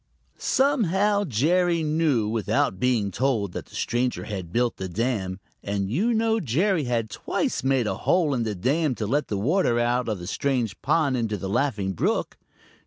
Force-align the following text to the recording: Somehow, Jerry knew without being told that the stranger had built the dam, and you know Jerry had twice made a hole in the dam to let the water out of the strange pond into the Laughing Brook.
Somehow, 0.39 1.25
Jerry 1.25 1.83
knew 1.83 2.27
without 2.27 2.79
being 2.79 3.11
told 3.11 3.51
that 3.51 3.67
the 3.67 3.75
stranger 3.75 4.23
had 4.23 4.51
built 4.51 4.77
the 4.77 4.89
dam, 4.89 5.39
and 5.61 5.91
you 5.91 6.11
know 6.11 6.39
Jerry 6.39 6.85
had 6.85 7.07
twice 7.11 7.61
made 7.63 7.85
a 7.85 7.97
hole 7.97 8.33
in 8.33 8.41
the 8.41 8.55
dam 8.55 8.95
to 8.95 9.05
let 9.05 9.27
the 9.27 9.37
water 9.37 9.77
out 9.79 10.09
of 10.09 10.17
the 10.17 10.25
strange 10.25 10.81
pond 10.81 11.15
into 11.17 11.37
the 11.37 11.47
Laughing 11.49 11.93
Brook. 11.93 12.39